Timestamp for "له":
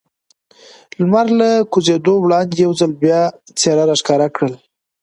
1.39-1.49